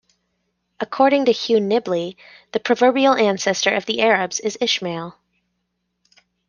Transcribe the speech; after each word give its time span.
According 0.79 1.25
to 1.25 1.31
Hugh 1.31 1.59
Nibley, 1.59 2.15
the 2.53 2.59
proverbial 2.59 3.13
ancestor 3.13 3.69
of 3.75 3.85
the 3.85 4.01
Arabs 4.01 4.39
is 4.39 4.57
Ishmael. 4.59 5.15